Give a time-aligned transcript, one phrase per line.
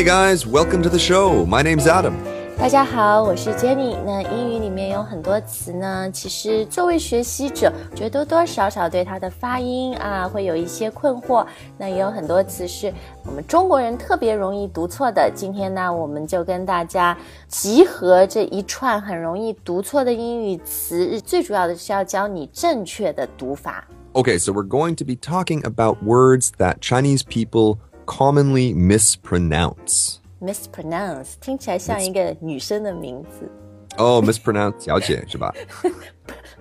[0.00, 1.46] Hey guys, welcome to the show.
[1.46, 2.14] My name's Adam.
[2.58, 3.94] 大家好，我是 Jenny。
[4.06, 11.46] 那英语里面有很多词呢，其实作为学习者，我觉得多多少少对它的发音啊会有一些困惑。
[11.76, 12.92] 那也有很多词是
[13.24, 15.30] 我们中国人特别容易读错的。
[15.34, 17.16] 今天呢，我们就跟大家
[17.46, 23.86] 集合这一串很容易读错的英语词，最主要的是要教你正确的读法。
[24.14, 30.16] Okay, so we're going to be talking about words that Chinese people commonly mispronounce.
[30.40, 33.50] mispronounce 听起来像一个女生的名字
[33.98, 35.50] Oh, mispronounce 小姐是吧？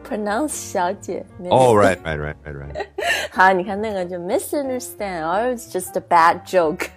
[0.08, 1.26] ，pronounce 小姐。
[1.50, 2.86] Oh, right, right, right, right, right.
[3.30, 6.88] 好，你看那个就 misunderstand or it's just a bad joke 。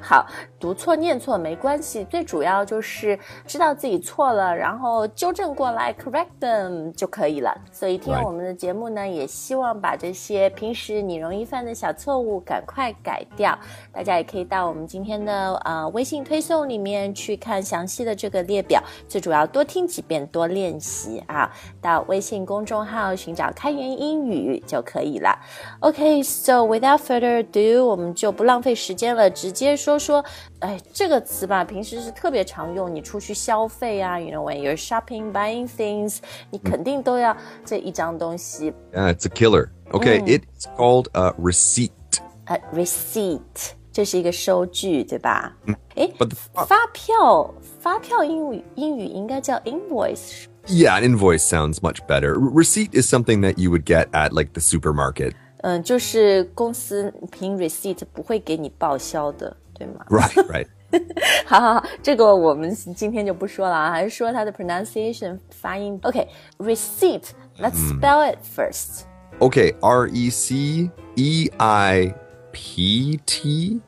[0.00, 0.26] 好，
[0.58, 7.54] 读错念错没关系，最主要就是知道自己错了，然后纠正过来 correct them 就可以了。
[7.70, 13.58] 所以听.我们的节目呢，也希望把这些平时你容易犯的小错误赶快改掉。
[13.92, 21.50] 大家也可以到我们今天的呃微信推送里面去看详细的这个列表，最主要多听几遍，多练习啊。
[21.80, 25.38] 到微信公众号寻找开源英语就可以了。
[25.80, 30.23] OK，so、without further ado，我们就不浪费时间了，直接说说，
[30.59, 36.17] 哎，这个词吧，平时是特别常用，你出去消费啊，you know when you're shopping buying things，
[36.51, 39.69] 你肯定都要这一张东西， Yeah, it's a killer.
[39.91, 41.91] Okay, it's called a receipt.
[42.45, 43.39] 呃，receipt，
[43.91, 45.55] 这是一个收据，对吧？
[45.95, 52.33] 哎、 But the, 发票，发票英语英语应该叫 invoice， yeah, an invoice sounds much better.
[52.33, 55.33] R- receipt is something that you would get at like the supermarket.
[55.62, 60.66] 嗯，就是公司凭 receipt 不会给你报销的，对吗？Right, right.
[61.46, 65.98] 好好好，这个我们今天就不说了啊，还是说它的 pronunciation 发音。
[66.02, 69.02] OK，receipt，let's、spell it first。
[69.38, 72.14] Okay, R E C E I
[72.52, 73.80] P T.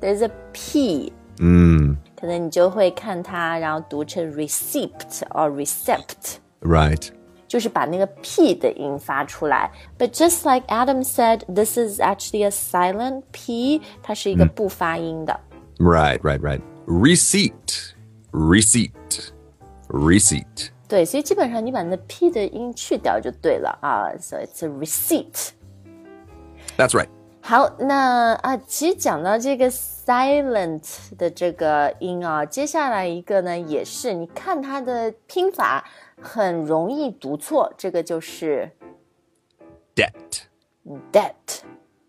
[0.00, 4.90] There's a p，Mm, 可能你就会看它，然后读成 receipt
[5.30, 6.36] or recept。
[6.60, 7.08] right.
[7.47, 9.71] 就是把那个 p 的音发出来。
[9.97, 15.39] But just like Adam said, this is actually a silent p，它是一个不发音的。
[15.77, 16.61] Right, right, right.
[16.85, 17.93] Receipt.
[18.31, 19.31] Receipt.
[19.87, 20.69] Receipt.
[20.87, 24.11] 对，所以基本上你把那 p 的音去掉就对了啊。
[24.19, 25.49] So it's a receipt。
[26.77, 27.09] That's right.
[27.46, 35.84] 好，那啊，其实讲到这个 silent 的这个音啊，接下来一个呢，也是你看它的拼法
[36.18, 38.70] 很容易读错，这个就是
[39.94, 40.46] Debt.
[41.12, 41.60] debt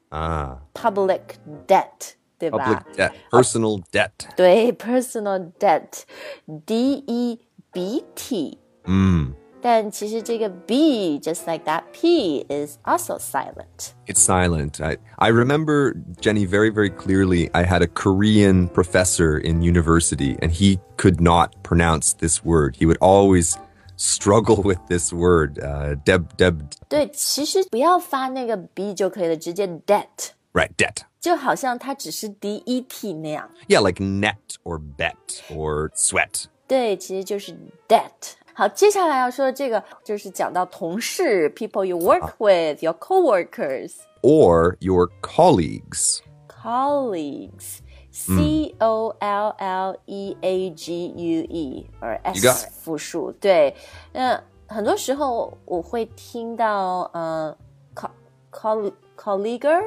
[0.09, 1.19] Ah, public
[1.67, 3.11] debt，对吧 public debt.
[3.29, 4.11] Personal debt.
[4.37, 7.41] 对，personal debt，D E
[7.73, 8.57] B T。
[8.85, 9.33] Mm.
[9.64, 13.92] 但其实这个 B just like that P is also silent。
[14.06, 14.80] It's silent.
[14.80, 17.50] I, I remember, Jenny, very, very clearly.
[17.52, 22.76] I had a Korean professor in university, and he could not pronounce this word.
[22.76, 23.58] He would always
[23.96, 25.58] struggle with this word.
[25.58, 30.30] Uh, deb, deb, 对，其实不要发那个 B 就可以了，直接 debt。
[30.54, 31.02] right, debt.
[31.20, 35.14] 就好像它只是 D E T 那样， Yeah, like net or bet
[35.50, 36.46] or sweat.
[36.66, 37.54] 对，其实就是
[37.86, 38.32] debt。
[38.54, 43.92] 好，接下来要说的这个就是讲到同事，people you work with，your coworkers。
[44.22, 46.18] Or your colleagues.
[46.48, 47.78] colleagues.
[48.12, 52.72] C O L L E A G U E or You got S it.
[52.72, 53.74] 复数，对，
[54.12, 57.56] 那很多时候我会听到呃，
[57.94, 58.10] co
[58.52, 59.80] coll colleaguer，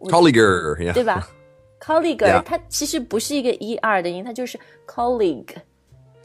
[0.00, 0.76] Colleaguer.
[0.78, 0.94] Yeah.
[0.94, 1.28] 对吧？
[1.80, 2.42] colleaguer Yeah.
[2.42, 5.56] 它其实不是一个 e r 的音，它就是 colleague。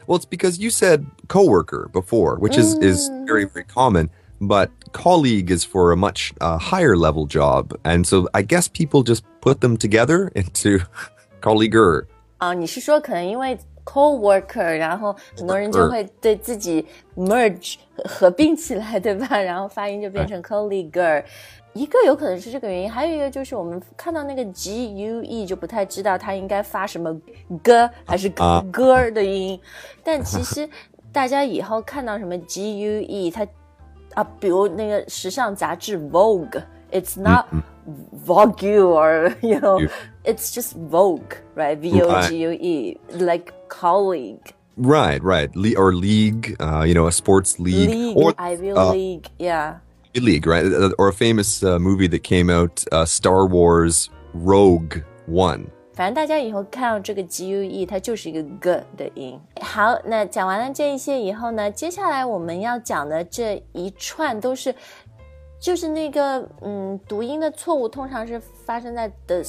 [0.06, 4.10] Well, it's because you said coworker before, which is, is very, very common.
[4.40, 7.74] But colleague is for a much uh, higher level job.
[7.84, 10.80] And so I guess people just put them together into
[11.42, 12.06] colleaguer.
[12.38, 19.38] 啊，你是说可能因为 co-worker，然后很多人就会对自己 merge 合合并起来，对吧？
[19.38, 21.22] 然后发音就变成 colleaguer。
[21.75, 27.13] 一个有可能是这个原因，还有一个就是我们看到那个 g u e 就不太知道它应该发什么
[27.61, 29.59] g 还是啊 g 的音，
[30.01, 30.67] 但其实
[31.11, 33.45] 大家以后看到什么 g u e，它
[34.13, 37.45] 啊，比如那个时尚杂志 Vogue，it's not
[38.25, 39.85] Vogue or you know
[40.23, 44.39] it's just Vogue right V O G U E like colleague
[44.77, 45.49] Right, right.
[45.55, 47.89] Le- or league, uh, you know, a sports league.
[47.89, 49.79] league or Ivy uh, League yeah
[50.14, 50.64] league, right?
[50.64, 55.66] Uh, Or a famous uh, movie that came out, uh, Star Wars Rogue One.
[55.92, 59.38] 反正大家以后看到这个 G U E，它就是一个 g 的音。
[59.60, 64.74] 好，那讲完了这一些以后呢，接下来我们要讲的这一串都是，
[65.60, 69.42] 就是那个嗯，读音的错误通常是发生在的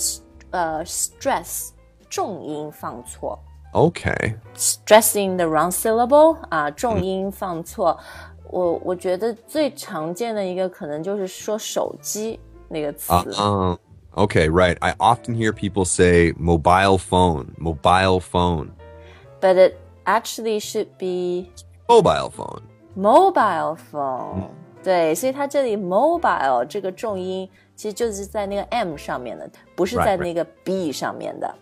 [0.49, 1.69] 呃 stress
[2.09, 3.39] 重音放错。
[3.73, 4.35] Okay.
[4.57, 7.97] stressing the wrong syllable 啊，重音放错。
[8.50, 12.38] 我我觉得最常见的一个可能就是说手机
[12.68, 13.12] 那个词。
[13.12, 13.76] Uh,
[14.14, 14.76] okay, right.
[14.80, 18.70] I often hear people say mobile phone, mobile phone,
[19.40, 21.50] But it actually should be
[21.88, 22.62] mobile phone.
[22.96, 24.48] mobile phone、
[24.82, 31.54] 对，所以它这里 mobile 这个重音其实就是在那个 m 上面的，不是在那个 b 上面的。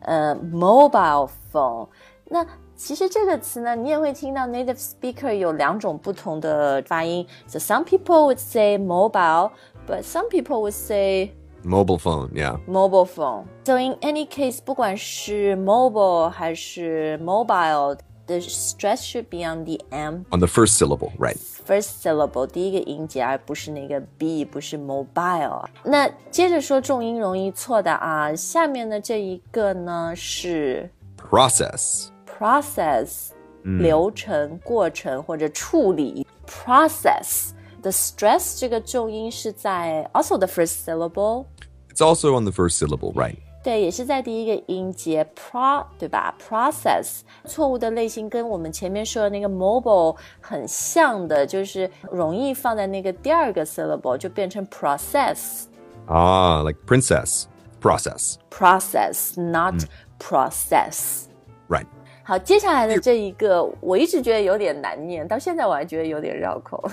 [0.00, 1.88] 呃，mobile phone。
[2.26, 2.44] 那
[2.75, 7.27] 其实这个词呢，你也会听到 native speaker 有两种不同的发音。
[7.47, 9.51] So some people would say mobile,
[9.87, 11.31] but some people would say
[11.61, 12.57] Mobile phone, yeah.
[12.67, 13.43] mobile phone.
[13.65, 20.47] So in any case，不管是 mobile 还是 mobile。The stress should be on the M On the
[20.47, 21.35] first syllable, right.
[21.65, 25.65] first syllable 第一个音节，而不是那个 B，不是 mobile。
[25.83, 32.09] 那接着说重音容易错的啊，下面的这一个呢是 Process.
[32.33, 33.29] process，、
[33.63, 41.45] 流程、过程或者处理 process。The stress 这个重音是在 also the first syllable，
[41.93, 43.37] It's also on the first syllable, right.
[43.61, 46.33] 对，也是在第一个音节 pro，对吧？
[46.39, 55.63] process 错误的类型跟我们前面说的那个 mobile 很像的，就是容易放在那个第二个 syllable，就变成 process。
[56.07, 57.43] Ah, like princess.
[57.81, 58.35] Process.
[58.49, 59.75] process not
[60.19, 61.25] process。
[61.69, 61.85] Right.
[62.23, 66.89] 好，接下来的这一个，我一直觉得有点难念，到现在我还觉得有点绕口。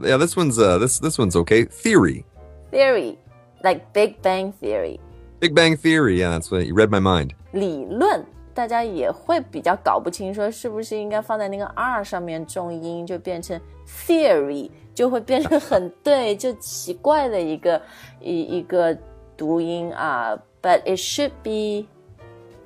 [0.00, 1.66] Yeah, this one's uh this this one's okay.
[1.66, 2.24] Theory.
[2.70, 3.16] Theory
[3.62, 4.98] like Big Bang Theory，
[5.40, 6.18] Big Bang Theory.
[6.18, 7.30] Yeah, that's what you read my mind.
[7.52, 8.24] 理论
[8.54, 17.80] 大家也会比较搞不清，说是不是应该放在那个 R 上面重音，就变成 theory，就会变成很对，就奇怪的一个
[18.20, 18.96] 一一个
[19.36, 20.38] 读音啊。
[20.60, 21.86] But it should be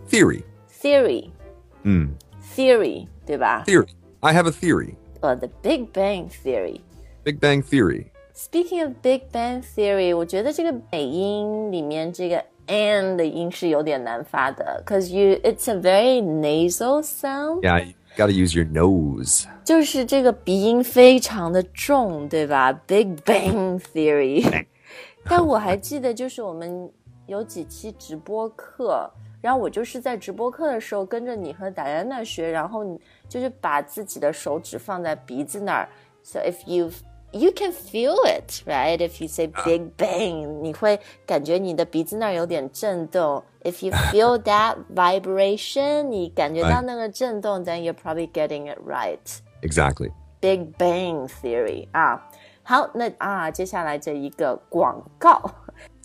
[0.09, 0.43] Theory.
[0.83, 1.31] theory
[1.87, 2.11] Mm.
[2.55, 3.65] theory，对吧？
[3.67, 3.89] Theory.
[4.21, 4.95] I have a theory.
[5.21, 6.81] 呃、t h e Big Bang Theory。
[7.25, 8.07] Big Bang Theory.
[8.35, 17.93] Speaking of Big Bang Theory，我觉得这个美音里面这个 n 的音是有点难发的，cause you it's a very nasal sound，、 Yeah, you
[18.17, 19.45] got to use your nose.
[19.65, 22.73] 就是这个鼻音非常的重，对吧？
[22.73, 24.67] Big Bang Theory，
[25.25, 26.91] 但我还记得就是我们
[27.27, 29.11] 有几期直播课。
[29.41, 35.89] 然后我就是在直播课的时候跟着你和 Diana 学，然后你就是把自己的手指放在鼻子那儿。
[36.23, 36.91] So if you
[37.33, 38.99] you can feel it, right?
[38.99, 43.43] If you say Big Bang，你会感觉你的鼻子那儿有点震动。
[43.63, 49.19] If you feel that vibration，你感觉到那个震动，then you're probably getting it right.
[49.63, 50.13] Exactly.
[50.41, 52.29] Big Bang Theory 啊，
[52.63, 55.51] 好，那啊，接下来这一个广告。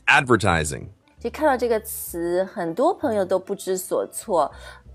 [0.06, 0.88] Advertising.
[1.22, 4.52] 就看到这个词，很多朋友都不知所措。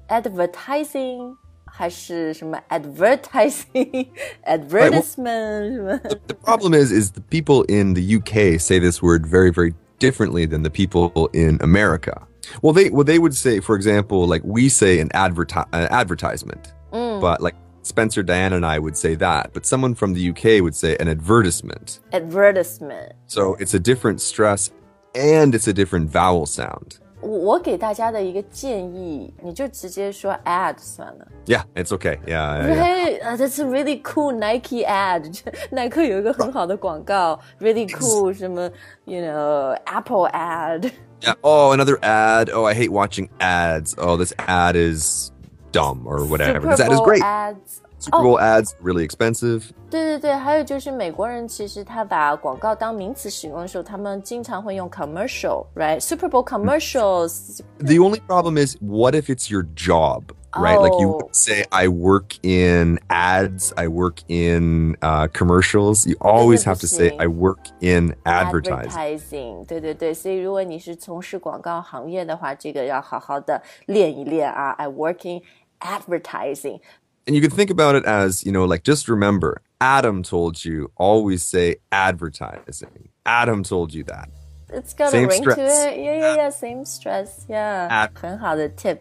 [0.08, 4.08] Advertising 还是什么 advertising
[4.44, 5.98] advertisement 什么？
[6.26, 10.46] The problem is, is the people in the UK say this word very, very differently
[10.46, 12.26] than the people in America.
[12.60, 16.72] Well, they well they would say, for example, like we say an adverti- an advertisement,
[16.90, 20.74] but like Spencer, Diana, and I would say that, but someone from the UK would
[20.74, 22.00] say an advertisement.
[22.12, 23.12] advertisement。
[23.26, 24.70] So it's a different stress
[25.14, 26.98] and it's a different vowel sound.
[27.20, 31.28] 我我给大家的一个建议，你就直接说 ad 算了。
[31.46, 32.18] Yeah, it's okay.
[32.26, 32.82] Yeah, yeah, yeah.
[32.82, 35.38] Hey, uh, that's a really cool Nike ad
[35.70, 38.68] 。耐克有一个很好的广告，really cool 什么，
[39.04, 40.90] you know Apple ad。
[41.20, 41.34] Yeah.
[41.42, 42.50] Oh, another ad.
[42.50, 43.94] Oh, I hate watching ads.
[43.96, 45.30] Oh, this ad is
[45.70, 46.54] dumb or whatever.
[46.60, 47.22] Super This ad is Bowl great.
[47.22, 47.82] ads。
[47.98, 49.70] Super Bowl ads really expensive.
[49.88, 60.80] 对对对，还有就是美国人其实他把广告当名词使用的时候，他们经常会用 commercial，right？Super Bowl commercials， The only problem is, what if it's your job, right?
[60.80, 61.20] Like you Oh.
[61.20, 66.04] would say, I work in ads, I work in uh, commercials.
[66.04, 67.20] You always have to say, Interesting.
[67.20, 68.90] I work in advertising.
[68.90, 74.70] advertising，对对对，所以如果你是从事广告行业的话，这个要好好的练一练啊。
[74.70, 75.42] I work in
[75.80, 76.80] advertising，
[77.26, 80.90] And you can think about it as, you know, like just remember, Adam told you
[80.96, 83.10] always say advertising.
[83.24, 84.28] Adam told you that.
[84.68, 85.86] It's got Same a ring to stress.
[85.86, 85.98] it.
[86.00, 86.50] Yeah, yeah, yeah.
[86.50, 87.46] Same stress.
[87.48, 87.88] Yeah.
[87.90, 88.08] Ah.
[88.14, 88.98] 很好的 tip.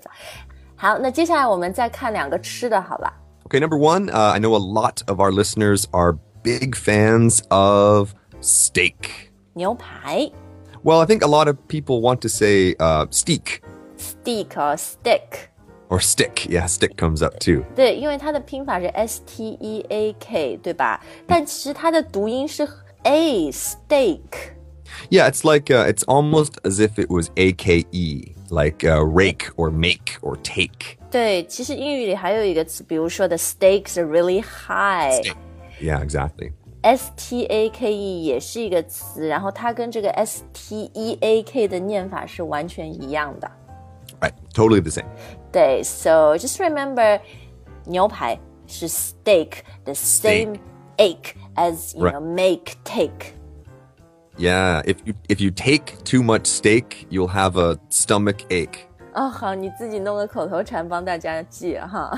[0.75, 3.13] 好，那接下来我们再看两个吃的，好吧？
[3.45, 8.13] Okay, number one, uh, I know a lot of our listeners are big fans of
[8.41, 9.29] steak.
[9.53, 10.31] 牛排
[10.83, 13.61] Well, I think a lot of people want to say uh, steak
[13.97, 15.49] steak 和 stick。
[15.89, 16.47] or stick.
[16.49, 17.63] Yeah, stick comes up too.
[17.75, 20.99] 对，因为它的拼法是 S T E A K，对吧？
[21.27, 22.67] 但其实它的读音是
[23.03, 24.19] A steak。
[25.09, 28.35] Yeah, it's like uh, it's almost as if it was A K E.
[28.51, 30.97] like uh, rake or make or take.
[31.09, 35.21] 对，其实英语里还有一个词，比如说 the stakes are really high。
[35.81, 36.51] Yeah, exactly.
[36.81, 43.49] S T A K E 也是一个词，然后它跟这个 S T E A K 的念法是完全一样的。
[44.19, 44.33] Right.
[44.53, 45.05] Totally the same.
[45.51, 47.19] 对，so just remember，
[47.85, 50.59] 牛排是 steak，the same
[50.97, 52.13] ache as you Right.
[52.13, 53.33] know make take。
[54.37, 58.87] Yeah, if you if you take too much steak, you'll have a stomach ache.
[59.13, 62.17] 哦，好，你自己弄个口头禅帮大家记哈。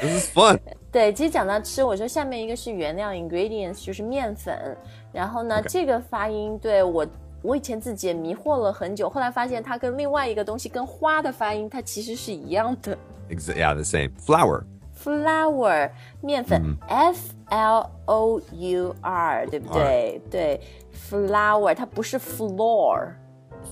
[0.00, 0.58] This is fun.
[0.90, 4.76] 对，其实讲到吃，我说下面一个是原料 ingredients，就是面粉。
[5.12, 7.06] 然后呢这个发音对我，
[7.41, 12.97] 我以前自己也迷惑了很久，后来发现它跟另外一个东西跟花的发音，它其实是一样的。
[13.29, 14.11] Exa- yeah, the same.
[14.25, 14.63] Flour.
[15.03, 15.89] flour
[16.21, 20.21] 面粉、f l o u r 对不对？
[20.29, 20.61] 对
[21.09, 23.13] ，flour 它不是 floor。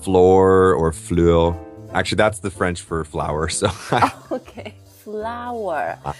[0.04, 1.54] Floor or fleur.
[1.94, 3.48] Actually, that's the French for flour.
[3.50, 3.68] So
[4.30, 6.16] OK，flower、好，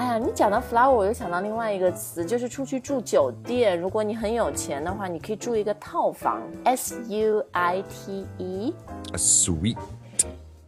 [0.00, 8.74] 哎呀，你讲到 flower，我又想到另外一个词，就是出去住酒店，如果你很有钱的话，你可以住一个套房，S U I T E。
[9.12, 9.76] a sweet.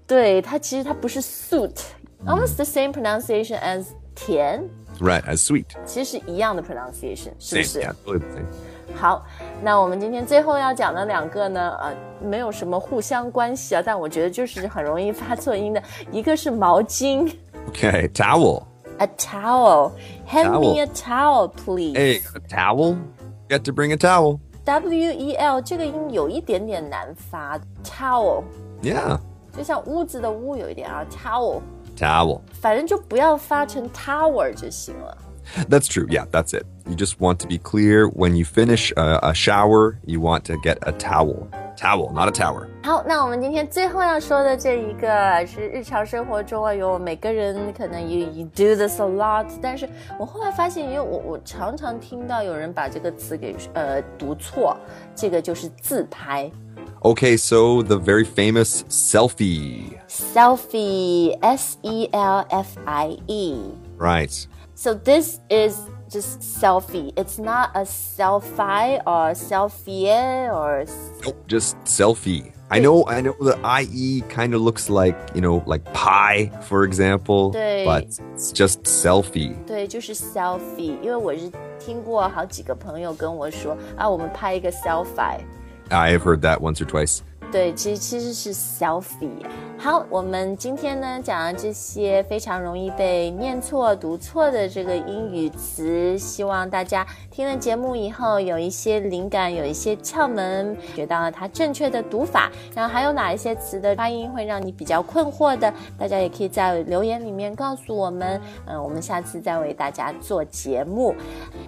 [0.07, 4.63] 对，它其实它不是 suit，almost the same pronunciation as 甜
[5.01, 5.65] ，Right, as sweet.
[5.87, 7.57] 其实是一样的 pronunciation，是
[8.05, 8.45] 不.是.
[8.95, 9.25] 好，
[9.63, 17.35] 那我们今天最后要讲的两个呢，呃，没有什么互相关系啊，但我觉得就是很容易发错音的，一个是毛巾
[19.02, 19.02] Okay, towel.
[19.02, 20.82] ，a towel，hand me Towel.
[20.82, 21.96] a towel please。
[21.98, 22.98] Hey, a towel?
[23.50, 24.40] Get to bring a towel.
[24.66, 28.44] W E L 这个音有一点点难发，towel，
[28.82, 29.20] Yeah,
[29.56, 31.62] 就像屋子的屋有一点啊，towel，
[31.96, 32.42] towel.
[32.54, 35.18] 反正就不要发成 tower 就行了。
[35.70, 36.06] That's true.
[36.10, 36.66] Yeah, that's it.
[36.86, 40.58] You just want to be clear when you finish a, a shower, you want to
[40.58, 41.48] get a towel.
[41.76, 42.66] Towel, not a tower.
[42.84, 49.88] 好，那我们今天最后要说的这一个是日常生活中啊，有每个人可能 you you do this a lot，但是
[50.18, 54.76] 我后来发现，因为我我常常听到有人把这个词给呃读错，
[55.16, 56.50] 这个就是自拍
[57.02, 60.00] Okay, so the very famous selfie.
[60.10, 63.72] selfie s e l f i e。
[64.00, 64.48] Right.
[64.74, 65.78] So this is
[66.12, 67.12] just selfie.
[67.16, 70.86] It's not a selfie or selfie or
[71.24, 72.52] Nope, just selfie.
[72.70, 76.84] I know, I know the IE kind of looks like, you know, like pie, for
[76.84, 77.86] example, 对。
[77.86, 79.56] but it's just selfie.
[79.66, 81.00] 对，就是 selfie。
[81.02, 81.50] 因为我是
[81.80, 85.40] 听过好几个朋友跟我说啊，我们拍一个 selfie。
[85.90, 87.20] I have heard that once or twice.
[87.50, 89.46] 对，其实其实是 selfie。
[89.83, 102.49] 好，我们今天呢讲了这些非常容易被念错、读错的这个英语词，希望大家听了节目以后有一些灵感，有一些窍门，学到了它正确的读法。
[102.77, 108.41] 然后还有哪一些词的发音会让你比较困惑的，大家也可以在留言里面告诉我们。
[108.67, 111.13] 嗯，我们下次再为大家做节目。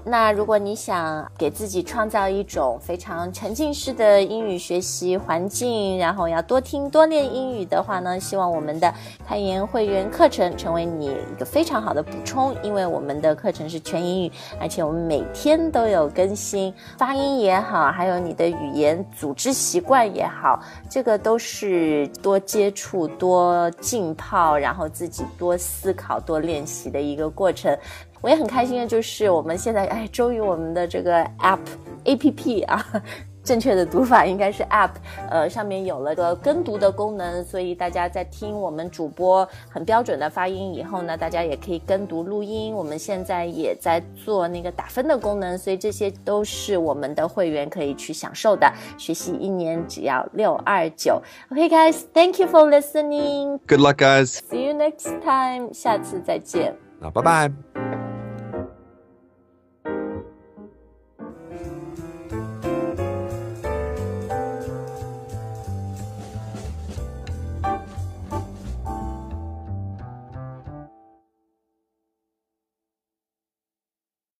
[0.05, 8.93] 那如果你想给自己创造一种非常沉浸式的英语学习环境，然后要多听多练英语的话，希望我们的
[9.27, 27.77] 开言会员课程成为你一个非常好的补充，因为我们的课程是全英语，而且我们每天都有更新，发音也好，还有你的语言组织习惯也好，这个都是多接触、多浸泡，然后自己多思考、多练习的一个过程。
[28.21, 31.59] 我也很开心的就是，我们现在哎，终于我们的这个 app
[32.05, 33.03] A P P 啊，
[33.45, 34.91] 正确的读法应该是 app，
[35.31, 42.75] 呃，上面有了个跟读的功能，所以大家在听我们主播很标准的发音以后呢，大家也可以跟读录音。
[42.75, 48.73] 我们现在也在做那个打分的功能，所以这些都是我们的会员可以去享受的。
[48.97, 51.23] 学习一年只要六二九。
[51.51, 53.59] OK guys，thank you for listening.
[53.67, 54.39] Good luck, guys.
[54.51, 55.73] See you next time.
[55.73, 56.75] 下次再见。
[57.03, 57.64] Uh, bye bye.